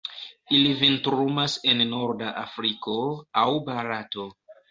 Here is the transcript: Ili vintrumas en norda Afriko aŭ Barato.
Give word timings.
Ili 0.59 0.69
vintrumas 0.77 1.57
en 1.73 1.83
norda 1.91 2.31
Afriko 2.45 2.97
aŭ 3.45 3.47
Barato. 3.71 4.29